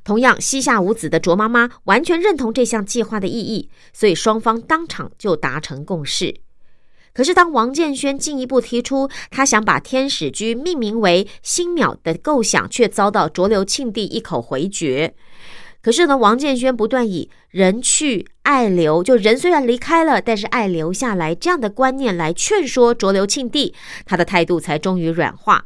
[0.03, 6.35] 同样膝下无子的卓妈妈完全认同这项计划的意义，所以双方当场就达成共识。
[7.11, 15.15] 可是当王建轩进一步提出他想把天使居命名为新淼的构想，却遭到浊流庆帝一口回绝。
[15.83, 23.75] 可是呢，王建轩不断以人去爱留，就人虽然离开了，但是爱留下来这样的观念来劝说浊流庆帝，
[24.05, 25.65] 他的态度才终于软化。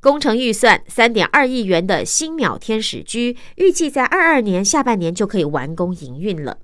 [0.00, 6.58] 工程预算三点二亿元的新淼天使居，预计在二二年下半年就可以完工营运了。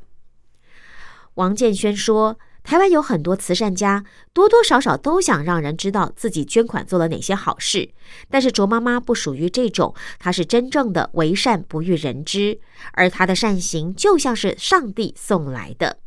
[1.34, 2.38] 王建轩说。
[2.66, 7.90] 台湾有很多慈善家，多多少少都想让人知道自己捐款做了哪些好事。
[8.28, 12.58] 但是卓妈妈不属于这种，她是真正的为善不欲人知，
[12.94, 15.98] 而她的善行就像是上帝送来的。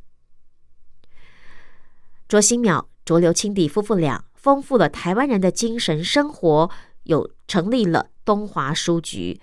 [2.28, 6.70] 卓新淼、卓刘清弟夫妇俩丰富了台湾人的精神生活，
[7.03, 9.39] 有成立了东华书局，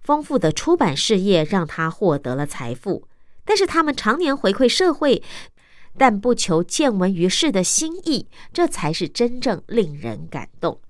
[0.00, 3.08] 丰富的出版事业让他获得了财富。
[3.44, 5.20] 但是他们常年回馈社会。
[5.96, 10.80] 但不求见闻于世的心意，这才是真正令人感动。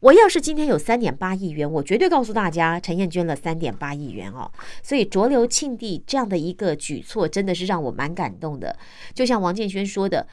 [0.00, 4.50] 我要是今天有三点八亿元，我绝对告诉大家，陈燕捐了三点八亿元哦。
[4.82, 8.76] 所以浊流庆帝这样的一个举措，真的是让我蛮感动的。
[9.14, 10.26] 就像王建轩说的，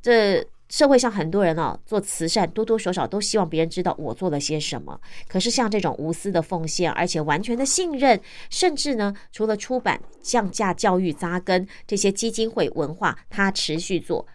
[0.00, 0.46] 这。
[0.74, 5.00] 社会上很多人哦，做慈善多多少少都希望别人知道我做了些什么。
[5.28, 8.20] 可是像这种无私的奉献，而且完全的信任，
[8.50, 14.26] 甚至呢，除了出版、降价教育扎根这些基金会文化，他持续做。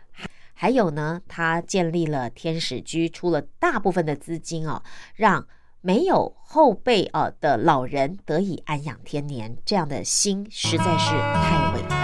[0.53, 4.81] 还有呢，他建立了天使居，出了大部分的资金哦，
[5.15, 5.45] 让
[5.81, 9.57] 没有后辈啊的老人得以安养天年。
[9.65, 11.98] 这样的心实在是太伟大。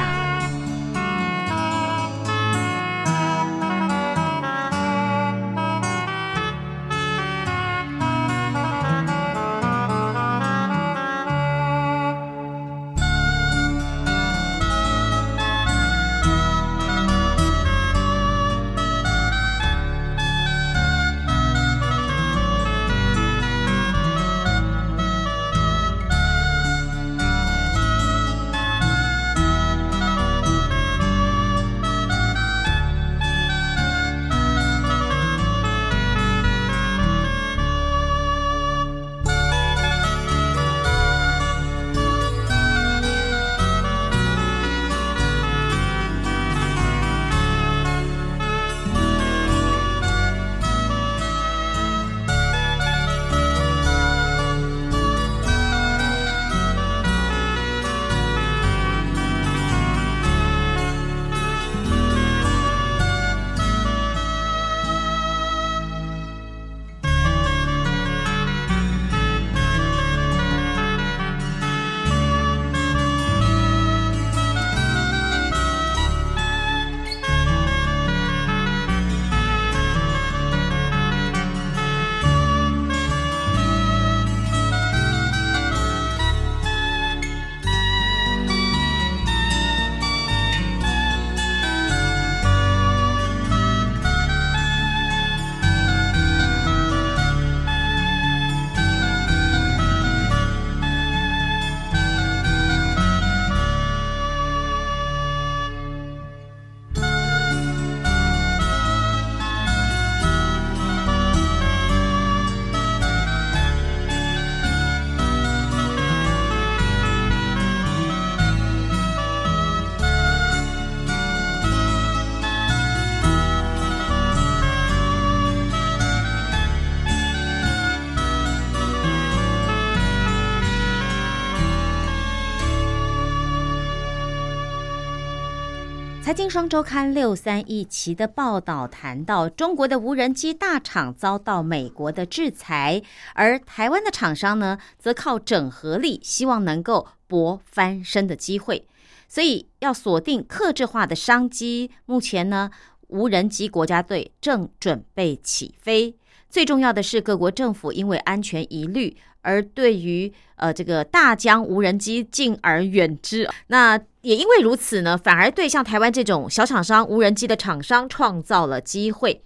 [136.25, 143.03] 财经双周刊六三一期的报道谈到，中国的无人机大厂遭到美国的制裁，
[143.35, 148.87] 而台湾的厂商呢，则靠整合力，希望能够搏翻身的机会，
[149.27, 151.91] 所以要锁定克制化的商机。
[152.07, 152.71] 目前呢，
[153.09, 156.15] 无人机国家队正准备起飞。
[156.49, 159.15] 最重要的是，各国政府因为安全疑虑。
[159.41, 163.95] 而对于呃这个大疆无人机敬而远之，那
[164.25, 169.43] 也因为如此呢，反而对像台湾这种小厂商无人机的厂商创造了机会。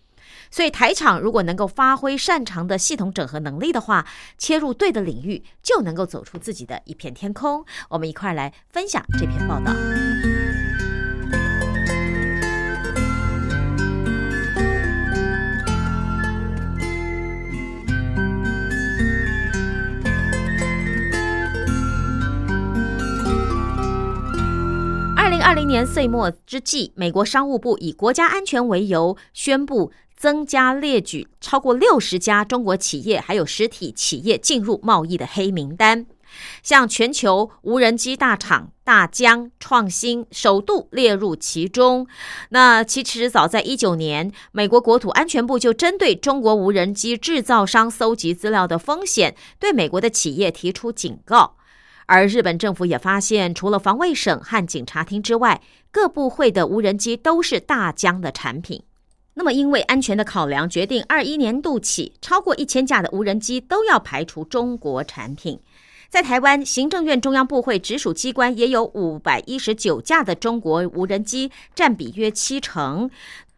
[0.50, 4.08] 所以台厂如果能够发挥擅长的系统整合能力的话，
[4.38, 7.66] 切入对的领域，就能够走出自己的一片天空。
[7.90, 9.74] 我们一块来分享这篇报道。
[25.50, 36.06] 二零年岁末之际，美国商务部以国家安全为由，宣布增加列举超过六十家中国企业还有实体企业进入贸易的黑名单。
[36.62, 42.06] 像全球无人机大厂大疆创新首度列入其中。
[42.50, 51.56] 那其实早在一九年，美国国土安全部就针对中国无人机制造商搜集资料的风险，对美国的企业提出警告。
[52.12, 58.82] 而日本政府也发现，除了防卫省和警察厅之外，各部会的无人机都是大疆的产品。
[59.36, 65.60] 那么，因为安全的考量，决定二一年度起，超过一千架的无人机都要排除中国产品。
[66.10, 73.12] 在台湾，行政院中央部会直属机关也有五百一十九架的中国无人机，占比约七成。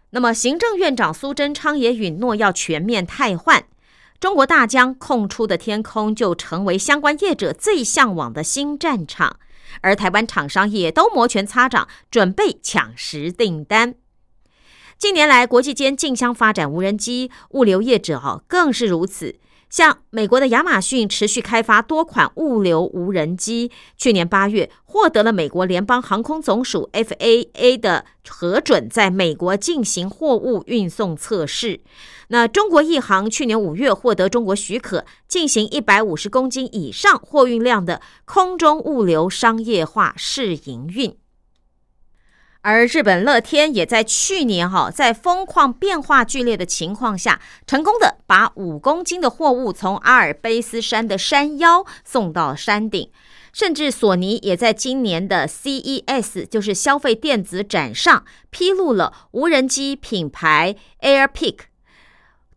[0.09, 3.63] 那么，行政院长苏贞昌也允诺要全面汰换
[4.21, 9.37] 中国大疆空出的天空，就成为相关业者最向往的新战场。
[9.81, 13.95] 而台湾厂商也都摩拳擦掌，准备抢食订单。
[14.95, 19.39] 近年来，国际间竞相发展无人机，物流业者哦更是如此。
[19.71, 31.79] 像美国的亚马逊持续开发多款物流无人机，去年八月获得了美国联邦航空总署 FAA 的核准，在美国进行货物运送测试。
[32.27, 41.15] 那中国亿航去年五月获得中国许可，进行一百五十公斤以上货运量的空中物流商业化试营运。
[42.63, 53.09] 而日本乐天也在去年哈，在风况变化剧烈的情况下，成功的把五公斤的货物从阿尔卑斯山的山腰送到山顶。
[53.51, 61.57] 甚至索尼也在今年的 CES，就是消费电子展上，披露了无人机品牌 AirPick。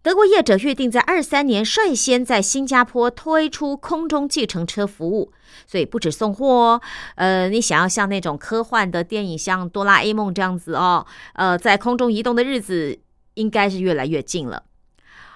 [0.05, 5.33] 德国业者预定在二三年率先在新加坡推出空中计程车服务，
[5.67, 6.83] 所以不止送货哦，
[7.15, 12.99] 呃，你想要像那种科幻的电影，像哆啦 A 梦这样子哦，呃，在空中移动的日子
[13.33, 14.65] 应该是越来越近了。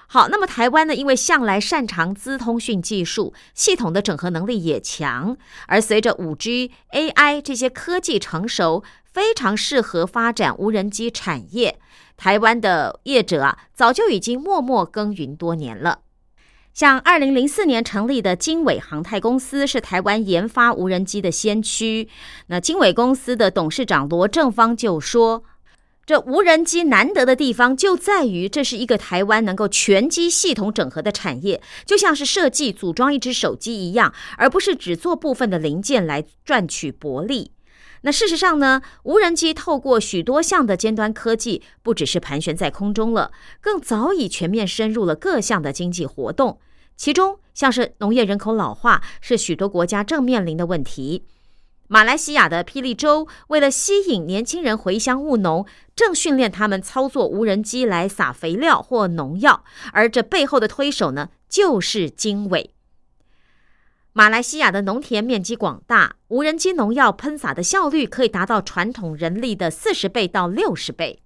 [0.07, 5.35] 好，那么台湾呢，因为向来擅长资通讯技术，系统的整合能力也强，
[5.67, 11.79] 而随着五 G、AI 这些科技成熟，非常适合发展无人机产业。
[12.19, 16.01] 台湾的业者啊，早就已经默默耕耘多年了。
[16.75, 22.09] 像二零零四年成立的经纬航太公司，是台湾研发无人机的先驱。
[22.49, 25.43] 那经纬公司的董事长罗正芳就说
[26.07, 37.51] ：“这无人机难得的地方就在于，这是一个台湾能够全机系统整合的产业，就像是设计组装一只手机一样，而不是只做部分的零件来赚取薄利。”
[38.03, 46.59] 那事实上呢，无人机透过许多项的尖端科技，不只是盘旋在空中了，更早已全面深入了各项的经济活动。
[46.97, 51.25] 其中，像是农业人口老化，是许多国家正面临的问题。
[51.91, 55.65] 马来西亚的霹雳州为了吸引年轻人回乡务农，
[55.97, 62.71] 正训练他们操作无人机来撒肥料或农药，而这背后的推手呢，就是经纬。
[64.19, 71.23] 马来西亚的农田面积广大，无人机农药喷洒的效率可以达到传统人力的四十倍到六十倍。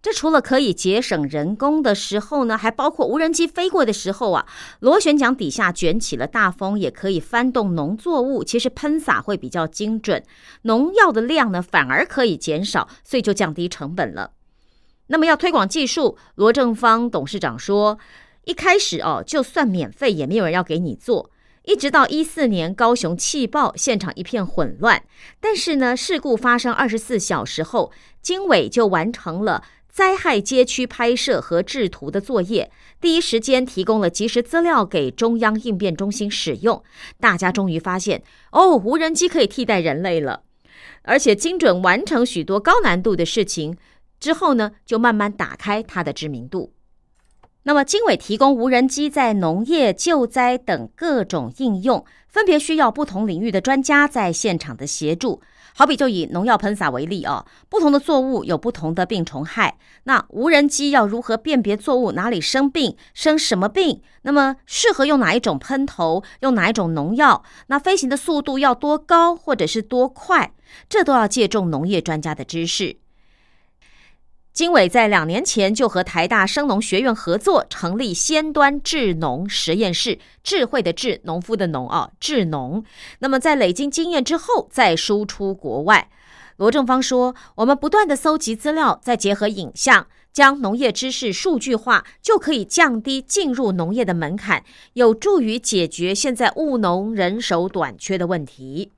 [0.00, 4.46] 这除了可以节省人工的时候呢，还包括无人机飞过的时候啊，
[4.78, 8.44] 螺旋桨底下卷起了大风，也可以翻动农作物。
[8.44, 10.22] 其实喷洒会比较精准，
[10.62, 14.30] 农药的量呢反而可以减少，所以就降低成本了。
[15.08, 17.98] 那么要推广技术，罗正芳董事长说，
[18.44, 21.32] 一开始哦，就算免费也没有人要给你做。
[21.68, 25.04] 一直到一四年高雄气爆，现场一片混乱。
[25.38, 27.92] 但是呢，事故发生二十四小时后，
[28.22, 36.82] 经纬就完成了灾害街区拍摄和制图的作业，第一时间提供了及时资料给中央应变中心使用。
[37.20, 40.44] 大家终于发现，哦，无人机可以替代人类了，
[41.02, 43.76] 而且精准完成许多高难度的事情。
[44.18, 46.72] 之后呢，就慢慢打开它的知名度。
[47.68, 55.42] 那么，经纬提供无人机在农业、救灾等各种应用，分别需要不同领域的专家在现场的协助。
[55.74, 64.00] 好比就以农药喷洒为例啊，不同的作物有不同的病虫害，那无人机要如何辨别作物哪里生病、生什么病？
[64.22, 66.22] 那么适合用哪一种喷头？
[66.40, 67.44] 用哪一种农药？
[67.66, 70.54] 那飞行的速度要多高，或者是多快？
[70.88, 72.96] 这都要借重农业专家的知识。
[74.58, 82.82] 经纬在两年前就和台大生农学院合作，成立先端智农实验室，智慧的智，农夫的农啊，智农。
[83.20, 86.10] 那么在累积经验之后，再输出国外。
[86.56, 98.90] 罗正芳说：“我们不断的搜集资料，再结合影像，将农业知识数据化，就可以降低进入农业的门槛，有助于解决现在务农人手短缺的问题。”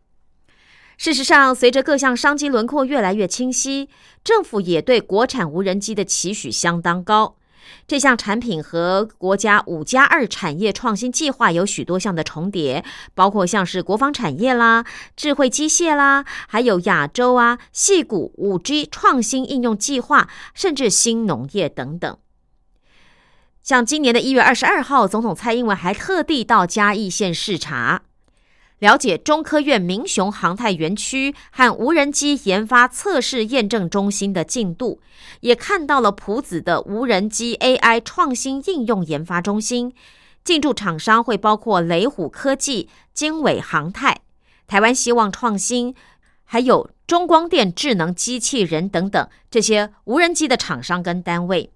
[1.00, 3.88] 事实上，随着各项商机轮廓越来越清晰，
[4.22, 7.36] 政府也对国产无人机的期许相当高。
[7.86, 12.84] 这项产品和国家五加二产业创新计划有许多项的重叠，
[13.14, 14.84] 包括像是国防产业啦、
[15.16, 22.18] 智慧机械啦，还有亚洲啊、细谷五 G 创新应用计划，甚至新农业等等。
[23.62, 28.02] 像今年的一月二十二号，总统蔡英文还特地到嘉义县视察。
[28.80, 35.00] 了解中科院民雄航太园区和无人机研发测试验证中心的进度，
[35.40, 39.94] 也看到了埔子的无人机 AI 创新应用研发中心。
[40.42, 44.22] 进驻厂商会包括雷虎科技、经纬航太、
[44.66, 45.94] 台湾希望创新，
[46.44, 51.70] 还有中光电智能机器人等等这些无人机的厂商跟单位。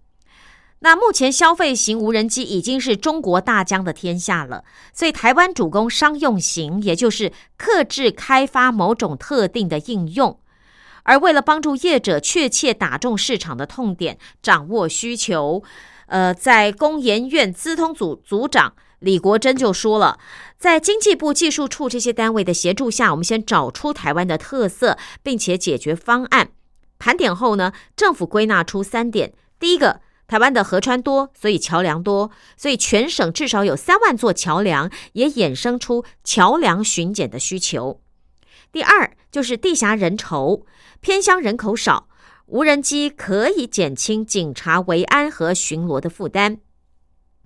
[0.85, 10.39] 那目前消费型无人机已经是中国大疆的天下了，所以台湾主攻商用型，也就是克制开发某种特定的应用。
[11.05, 15.63] 而为了帮助业者确切打中市场的痛点，掌握需求，
[16.09, 20.19] 呃，在工研院资通组组长李国珍就说了，
[20.59, 26.51] 在经济部技术处这些单位的协助下，我们先找出台湾的特色，并且解决方案。
[26.99, 30.03] 盘点后呢，政府归纳出三点：第一个。
[30.27, 38.01] 台湾的河川多，所以桥梁多，所以全省至少有三万座桥梁，也衍生出桥梁巡检的需求。
[38.73, 40.63] 第二就是地狭人稠，
[41.01, 42.09] 偏乡人口少，
[42.47, 46.59] 无人机可以减轻警察维安和巡逻的负担。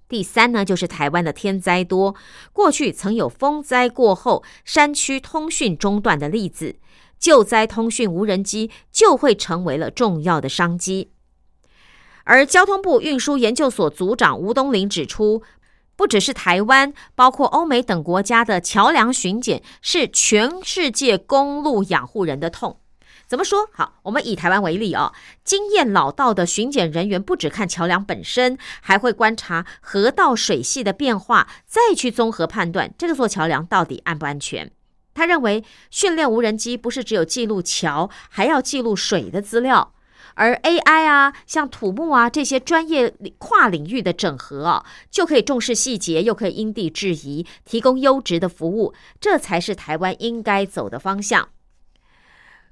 [0.09, 2.15] 第三呢，就是台湾的天灾多，
[2.53, 6.77] 过去曾有风灾过后山区通讯中断的例子，
[7.19, 11.11] 救灾通讯无人机就会成为了重要的商机。
[12.29, 15.43] 而交通部运输研究所组长吴东林指出，
[15.97, 22.81] 不只是台湾，包括欧美等国家的桥梁巡检是全世界公路养护人的痛。
[23.27, 23.71] 怎么说？
[23.73, 34.71] 好，我们以台湾为例哦，经验老道的巡检人员不只看桥梁本身，还会观察河道水系的变化，再去综合判断这座桥梁到底安不安全。
[35.15, 39.95] 他认为，训练无人机不是只有记录桥，还要记录水的资料。
[40.39, 51.49] 而 AI 啊，像土木啊这些专业跨领域的整合啊，就可以重视细节，又可以因地制宜，提供优质的服务，这才是台湾应该走的方向。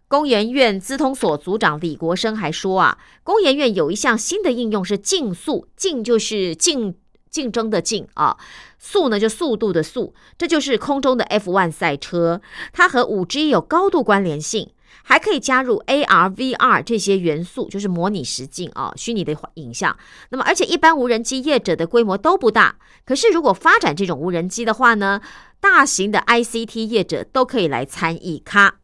[0.07, 6.95] 工研院资通所组长李国生还说啊，工研院有一项新的应用是竞速，竞就是竞
[7.29, 8.37] 竞争的竞啊，
[8.79, 12.41] 速呢就速度的速，这就是空中的 F1 赛车，
[12.73, 14.71] 它和五 G 有高度关联性。
[15.09, 19.97] 还可以加入 AR、VR 这些元素，就是模拟实境啊，虚拟的影像。
[20.31, 25.21] 那么，而且一般无人机业者的规模都不大，可是如果发展这种无人机的话呢，
[25.61, 28.81] 大型的 ICT 业者都可以来参与咖。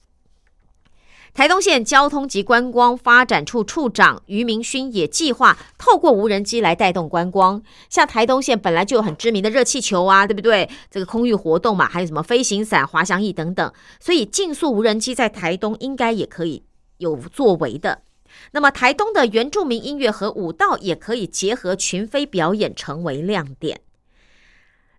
[1.34, 7.62] 台东县交通及观光发展处处长于明勋也计划透过无人机来带动观光。
[7.88, 10.68] 像台东县本来就有很知名的热气球啊，对不对？
[10.90, 16.64] 这个空域活动嘛，还有什么飞行伞、滑翔翼等等，所以竞速无人机在台东应该也可以
[16.98, 18.02] 有作为的。
[18.50, 23.80] 那么台东的原住民音乐和舞蹈也可以结合群飞表演，成为亮点。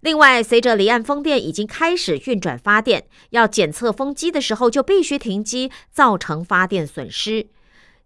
[0.04, 7.48] 另外，随着离岸风电已经开始运转发电，要检测风机的时候就必须停机，造成发电损失。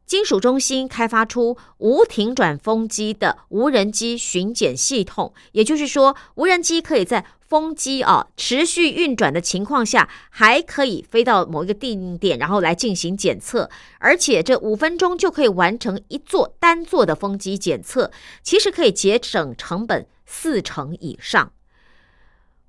[0.06, 18.12] 金属中心开发出无停转风机的无人机巡检系统，也就是说，无人机可以在风机啊持续运转的情况下，还可以飞到某一个定点，然后来进行检测，而且这五分钟就可以完成一座单座的风机检测，
[18.43, 21.52] 其实可以节省成本四成以上。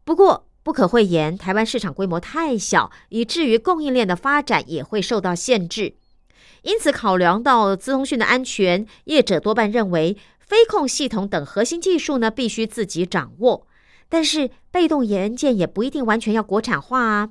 [0.09, 5.97] 不过，不可讳言，台湾市场规模太小，以至于供应链的发展也会受到限制。
[6.63, 13.67] 因此，考量到资通讯的安全，业者多半认为，飞控系统等核心技术呢，必须自己掌握。
[14.09, 17.29] 但是，被动元件也不一定完全要国产化啊。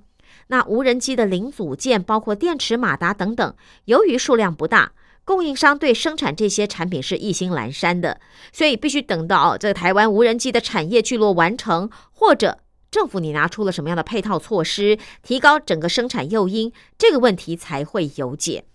[0.49, 3.55] 那无人机的零组件，包括电池、马达等等，
[3.85, 4.91] 由于数量不大，
[5.25, 8.21] 供应商对生产这些产品是意兴阑珊的，
[8.53, 12.59] 所以必须等到这个台湾无人机的产业聚落完成，或者。
[12.89, 18.65] 政府，你拿出了什么样的配套措施，提高整个生产诱因，这个问题才会有解。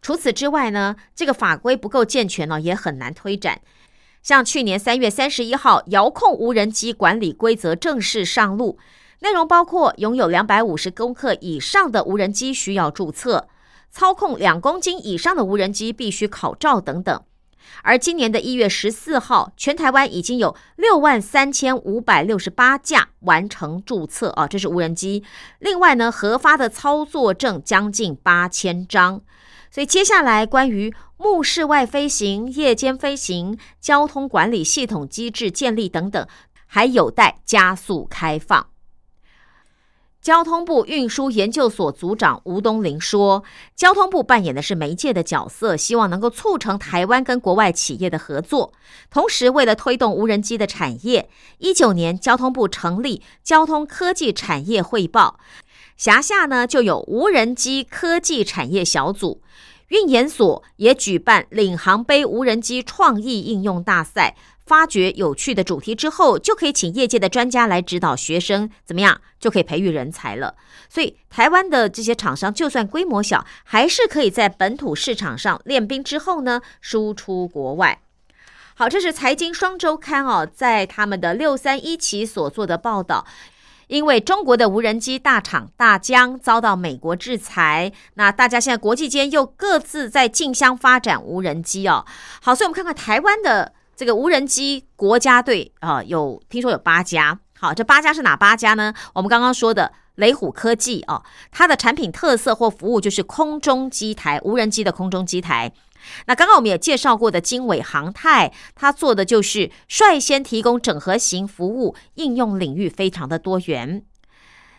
[0.00, 3.60] 除此之外呢，这个法规不够健全呢，也很难推展。
[4.22, 8.78] 像去年三月三十一号，遥控无人机管理规则正式上路，
[9.20, 13.48] 内容包括拥有两百五十公克以上的无人机需要注册，
[13.90, 17.22] 操控两公斤以上的无人机必须考照等等。
[17.82, 25.22] 而今年的一月十四号，全台湾已经有六万三千五百六十八架完成注册啊，这是无人机。
[25.58, 29.20] 另外呢，核发的操作证将近八千张。
[29.70, 36.26] 所以接下来关于目视外飞行、夜间飞行、交通管理系统机制建立等等，
[36.66, 38.66] 还有待加速开放。
[40.20, 43.44] 交通部运输研究所组长吴东林说
[43.76, 48.72] ：“交通部扮演的是媒介的角色，希望能够促成台湾跟国外企业的合作。
[49.10, 55.38] 同时，为了推动无人机的产业，一九年交通部成立交通科技产业汇报，
[55.96, 59.40] 辖下呢就有无人机科技产业小组。
[59.88, 64.36] 运研所也举办领航杯无人机创意应用大赛。”
[64.68, 70.54] 发掘有趣的主题之后，就可以请业界的专家来指导学生，怎么样就可以培育人才了。
[70.90, 78.00] 所以，台湾的这些厂商就算规模小，还是可以在本土市场上练兵之后呢，输出国外。
[78.74, 83.26] 好，这是财经双周刊哦，在他们的六三一期所做的报道。
[83.88, 92.04] 因为中国的无人机大厂大疆遭到美国制裁，那大家现在国际间又各自在竞相发展无人机哦。
[92.42, 93.72] 好，所以我们看看台湾的。
[93.98, 97.40] 这个无人机国家队啊，有听说有八家。
[97.58, 98.94] 好，这八家是哪八家呢？
[99.12, 101.20] 我们刚刚说的雷虎科技啊，
[101.50, 105.72] 它的产品特色或服务就是空中机台，无人机的空中机台。
[106.26, 114.04] 那刚刚我们也介绍过的经纬航太，它做的就是率先提供整合型服务，应用领域非常的多元。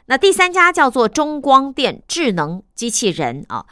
[0.05, 3.65] 那第三家叫做中光电智能机器人啊，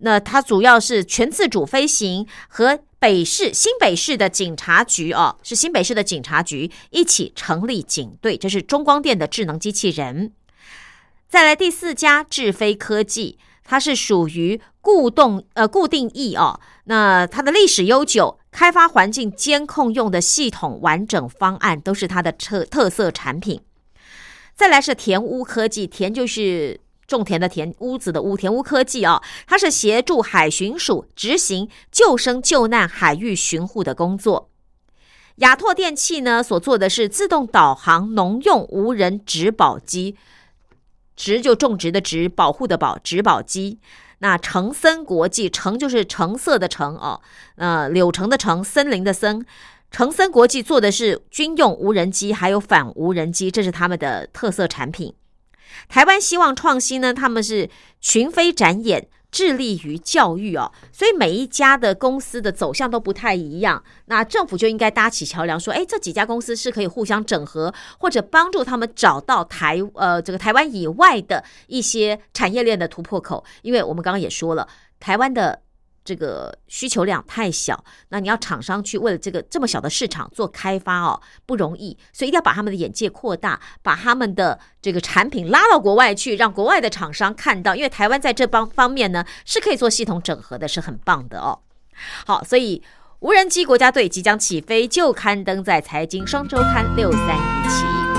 [0.00, 2.80] 那它主要是全自主飞行和。
[3.00, 10.32] 北市新北市的警察局哦，是新北市的警察局一起成立警队，这是中光电的智能机器人。
[11.26, 23.62] 再来第四家智飞科技，它是属于固动呃固定翼哦，那它的历史悠久，开发环境监控用的系统完整方案都是它的特特色产品。
[24.54, 26.80] 再来是田屋科技，田就是。
[27.10, 34.48] 种田的田屋子的屋田屋科技啊，它是协助海巡署执行救生救难海域巡护的工作。
[35.36, 40.14] 亚拓电器呢所做的是自动导航农用无人植保机，
[41.16, 43.80] 植就种植的植，保护的保植保机。
[44.18, 47.20] 那橙森国际橙就是橙色的橙哦，
[47.56, 49.44] 呃柳橙的橙，森林的森，
[49.90, 55.12] 橙森国际做的是军用无人机，还有反无人机，这是他们的特色产品。
[55.88, 57.68] 台湾希望创新呢，他们是
[58.00, 63.82] 群飞展演，致力于教育哦，所以每一家的公司的走向都不太一样。
[64.06, 73.44] 那政府就应该搭起桥梁，说，哎，这几家公司是可以互相整合，或者帮助他们找到台呃这个台湾以外的一些产业链的突破口。
[73.62, 74.68] 因为我们刚刚也说了，
[74.98, 75.60] 台湾的。
[76.10, 91.60] 这个需求量太小，那你要厂商去为了这个这么小的市场做开发哦，不容易，所以一定要把他们的眼界扩大，把他们的这个产品拉到国外去，让国外的厂商看到，因为台湾在这帮方面呢是可以做系统整合的，是很棒的哦。
[92.26, 92.82] 好，所以
[93.20, 98.09] 无人机国家队即将起飞，就刊登在《财经双周刊》六三一期。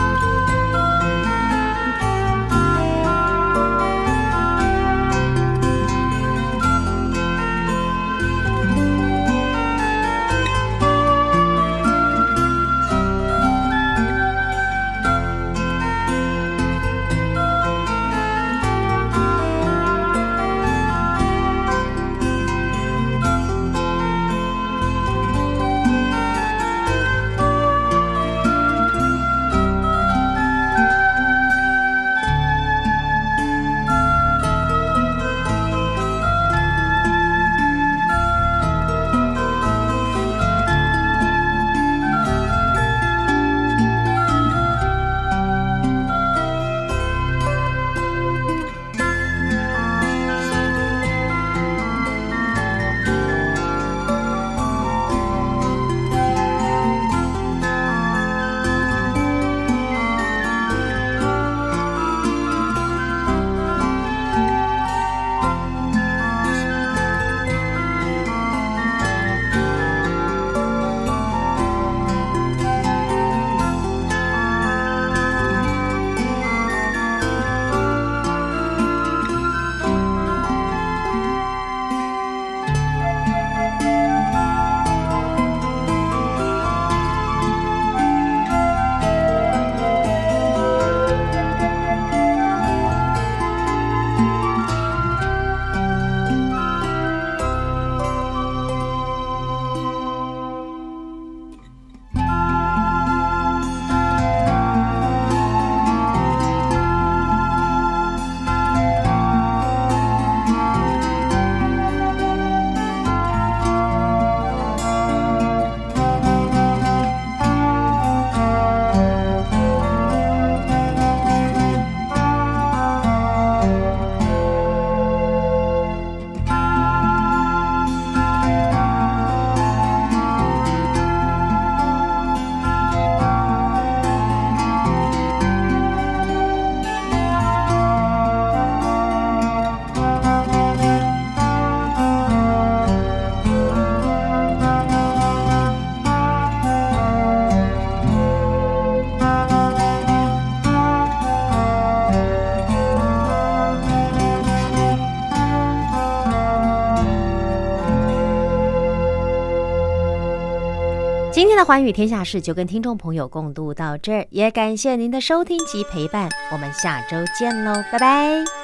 [161.34, 168.61] 今天的寰宇天下事就跟听众朋友共度到这儿，也感谢您的收听及陪伴，我们下周见喽，拜拜。